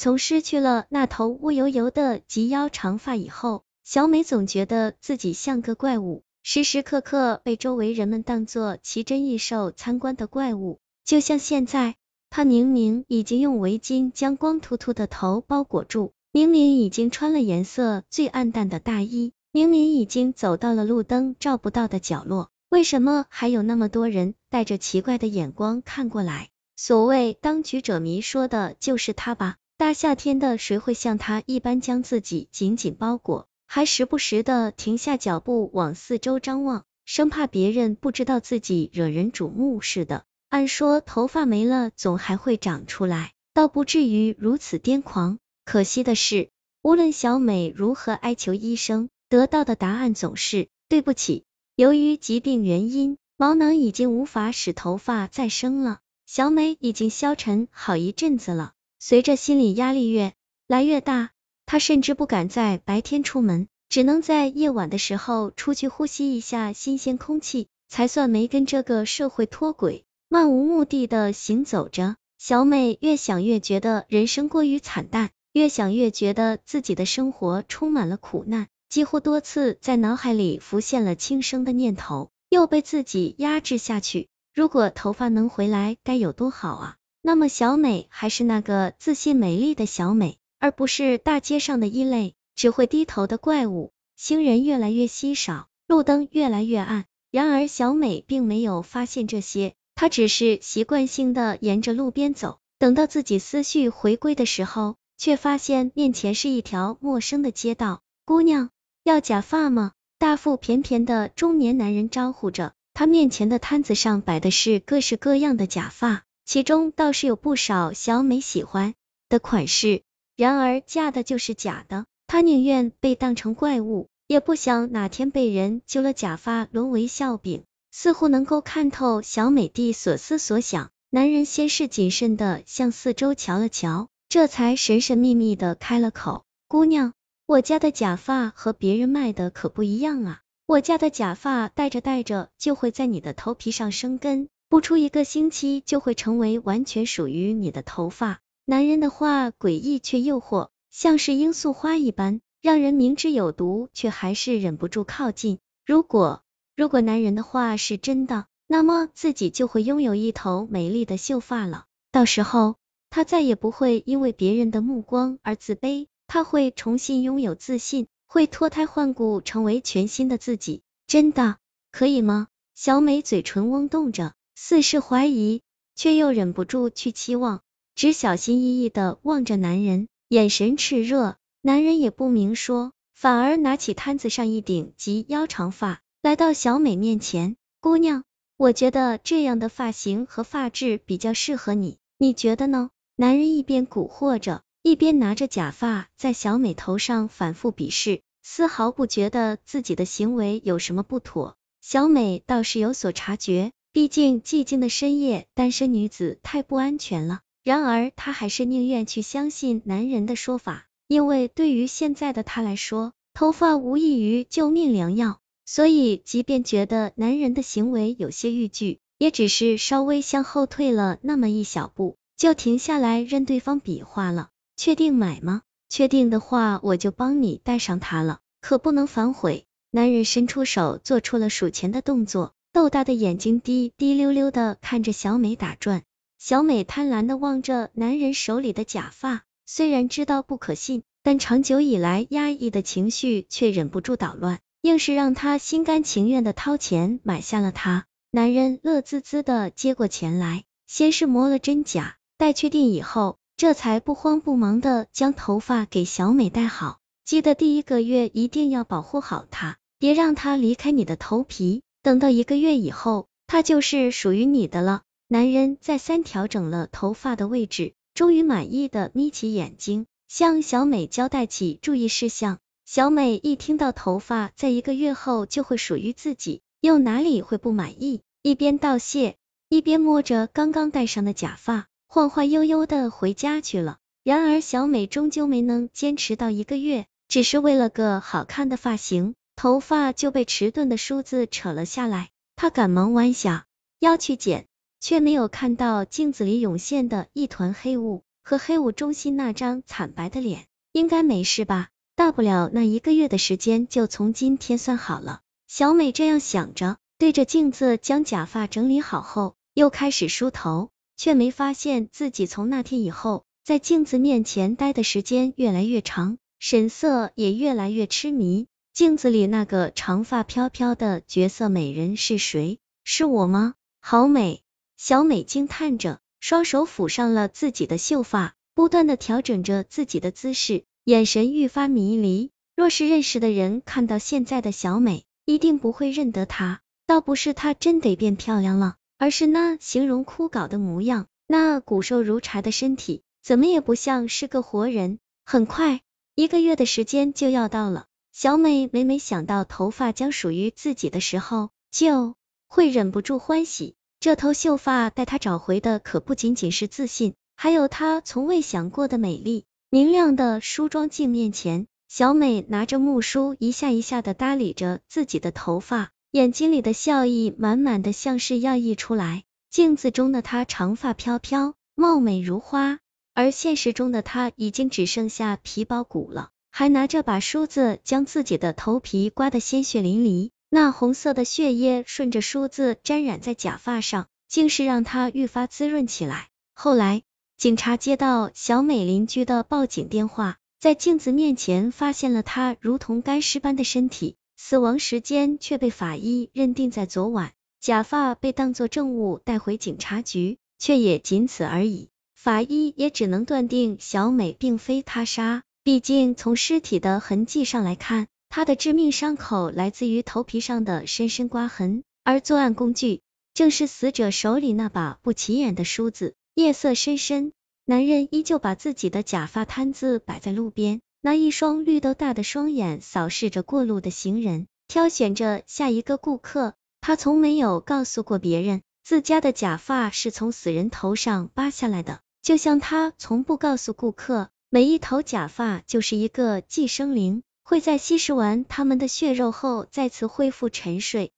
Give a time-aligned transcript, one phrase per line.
[0.00, 10.80] 从失去了那头乌油油的及腰长发以后，小美总觉得自己像个怪物，时时刻刻被周围人们当作奇珍异兽参观的怪物。
[11.04, 11.96] 就像现在，
[12.30, 26.48] 她明明已经用围巾将光秃秃的头包裹住，明明已经穿了颜色最暗淡的大衣，明明已经走到了路灯照不到的角落，为什么还有那么多人带着奇怪的眼光看过来？
[26.74, 29.58] 所谓当局者迷，说的就是他吧？
[29.80, 33.48] 大夏天的，谁会像他一般将自己紧紧包裹？
[33.66, 40.24] 还时不时的停下脚步往四周张望，生怕别人不知道自己惹人瞩目似的。
[40.50, 45.38] 按说头发没了总还会长出来，倒不至于如此癫狂。
[45.64, 46.50] 可惜的是，
[46.82, 56.00] 无论小美如何哀求医生，得到的答案总是对不起，由于疾病原因，毛囊已经无法使头发再生了。
[56.26, 60.34] 小美已经消沉好一阵子了，随着心理压力越
[60.68, 61.30] 来越大。
[61.66, 70.04] 他甚至不敢在白天出门，只能在夜晚的时候出去呼吸一下新鲜空气，才算没跟这个社会脱轨。
[70.28, 84.28] 漫无目的的行走着，小美越想越觉得人生过于惨淡，越想越觉得自己的生活充满了苦难，几乎多次在脑海里浮现了轻生的念头，又被自己压制下去。
[84.52, 86.96] 如果头发能回来，该有多好啊！
[87.22, 90.38] 那么小美还是那个自信美丽的小美。
[90.62, 93.92] 而不是大街上的一类只会低头的怪物。
[94.14, 97.06] 行人越来越稀少，路灯越来越暗。
[97.30, 102.58] 然而小美并没有发现这些，她只是习惯性的沿着路边走。
[102.78, 108.02] 等到自己思绪回归的时候，却发现面前是一条陌生的街道。
[108.26, 108.68] 姑娘，
[109.02, 109.92] 要假发吗？
[110.18, 112.74] 大腹便便的中年男人招呼着。
[112.92, 118.94] 他面前的摊子上摆的是各式各样的假发，其中倒是有不少小美喜欢
[119.28, 120.02] 的款式。
[120.36, 127.62] 然而假的就是假的，她宁愿被当成怪物，也不想哪天被人揪了假发沦为笑柄。
[127.92, 137.12] 似乎能够看透小美的所思所想，男人先是谨慎的向四周瞧了瞧，这才神神秘秘的开了口：“姑娘，
[137.46, 155.58] 我家的假发和别人卖的可不一样啊，我家的假发戴着戴着就会在你的头皮上生根，不出一个星期就会成为完全属于你的头发。”男人的话诡异却诱惑，像是罂粟花一般，让人明知有毒却还是忍不住靠近。
[155.84, 156.44] 如果
[156.76, 161.86] 如果男人的话是真的，那么自己就会拥有一头美丽的秀发了。
[162.12, 162.76] 到时候，
[163.10, 170.82] 他再也不会因为别人的目光而自卑，他会重新拥有自信，会脱胎换骨，成为全新的自己。
[171.08, 171.56] 真的
[171.90, 172.46] 可以吗？
[172.76, 174.32] 小美嘴唇嗡动着，
[174.62, 175.62] 似是怀疑，
[175.96, 177.62] 却又忍不住去期望。
[177.94, 181.38] 只小心翼翼的望着男人，眼神炽热。
[181.62, 187.56] 男人也不明说，反而拿起摊子上一顶及腰长发，来到小美面前。
[187.80, 188.22] 姑娘，
[188.58, 192.90] 我觉得这样的发型和发质比较适合你，你觉得呢？
[193.16, 201.56] 男人一边蛊惑着，一边拿着假发在小美头上反复比试，丝毫不觉得自己的行为有什么不妥。
[201.80, 207.40] 小美倒是有所察觉，毕竟寂静的深夜，单身女子太不安全了。
[207.64, 215.40] 然而，她还是宁愿去相信男人的说法，因为对于现在的她来说，头发无异于救命良药。
[215.66, 224.50] 所以，即便觉得男人的行为有些逾矩，也只是稍微向后退了那么一小步，就停下来任对方比划了。
[224.76, 225.62] 确定买吗？
[225.88, 229.66] 确定的话，我就帮你带上它了，可不能反悔。
[229.90, 236.02] 男人伸出手，做出了数钱的动作，豆大的眼睛滴滴溜溜的看着小美打转。
[236.38, 248.06] 小美贪婪的望着男人手里的假发，虽然知道不可信，但长久以来压抑的情绪却忍不住捣乱，硬是让她心甘情愿的掏钱买下了它。
[248.30, 257.00] 男人乐滋滋的接过钱来，先是摸了真假，待确定以后，这才不慌不忙的将头发给小美戴好。
[257.24, 261.82] 记得第一个月一定要保护好它，别让它离开你的头皮。
[262.02, 265.02] 等到一个月以后，它就是属于你的了。
[265.28, 272.58] 男人再三调整了头发的位置，终于满意的眯起眼睛，向小美交代起注意事项。
[272.86, 278.22] 小美一听到头发在一个月后就会属于自己，又哪里会不满意？
[278.42, 279.36] 一边道谢，
[279.68, 283.98] 一边摸着刚刚戴上的假发，晃晃悠悠的回家去了。
[284.24, 292.30] 然而小美终究没能坚持到一个月，只是为了个好看的发型，头发就被迟钝的梳子扯了下来。
[292.56, 293.66] 她赶忙弯下
[293.98, 294.64] 腰去剪。
[295.00, 301.88] 却没有看到镜子里涌现的一团黑雾，和黑雾中心那张惨白的脸，应该没事吧？
[302.16, 305.40] 大不了那一个月的时间就从今天算好了。
[305.68, 318.66] 小美这样想着，对着镜子将假发整理好后，又开始梳头，却没发现自己从那天以后，在镜子面前待的时间越来越长，神色也越来越痴迷。
[318.92, 322.80] 镜子里那个长发飘飘的绝色美人是谁？
[323.04, 323.74] 是我吗？
[324.00, 324.62] 好美！
[324.96, 332.50] 小美惊叹着，双手抚上了自己的秀发，不断的调整着自己的姿势，眼神愈发迷离。
[332.74, 336.80] 若是认识的人看到现在的小美，一定不会认得她。
[337.06, 345.20] 倒不是她真得变漂亮了，而是那形容枯槁的模样，那骨瘦如柴的身体，怎么也不像是个活人。
[345.44, 346.00] 很快，
[346.34, 348.06] 一个月的时间就要到了。
[348.32, 352.36] 小美每每想到头发将属于自己的时候，就
[352.68, 353.96] 会忍不住欢喜。
[354.20, 359.64] 这头秀发带她找回的可不仅仅是自信，还有她从未想过的美丽。
[359.90, 369.42] 明亮的梳妆镜面前，小美拿着木梳，一下一下的搭理着自己的头发，眼睛里的笑意满满的，像是要溢出来。
[369.70, 373.00] 镜子中的她长发飘飘，貌美如花，
[373.34, 376.50] 而现实中的她已经只剩下皮包骨了。
[376.70, 386.48] 还拿着把梳子将自己的头皮刮得鲜血淋漓，那红色的血液顺着梳子沾染在假发上，竟是让她愈发滋润起来。
[386.72, 387.22] 后来，
[387.56, 402.08] 警察接到小美邻居的报警电话，在镜子面前发现了她如同干尸般的身体，死亡时间却被法医认定在昨晚，假发被当作证物带回警察局，却也仅此而已。
[402.34, 405.64] 法医也只能断定小美并非他杀。
[405.90, 413.22] 毕竟，从尸体的痕迹上来看，他的致命伤口来自于头皮上的深深刮痕，而作案工具
[413.54, 416.36] 正是死者手里那把不起眼的梳子。
[416.54, 417.52] 夜色深深，
[417.86, 426.74] 男人依旧把自己的假发摊子摆在路边，那一双绿豆大的双眼扫视着过路的行人，挑选着下一个顾客。
[427.00, 434.50] 他从没有告诉过别人，自家的假发是从死人头上扒下来的，就像他从不告诉顾客。
[434.72, 441.32] 每一头假发就是一个寄生灵，会在吸食完他们的血肉后再次恢复沉睡。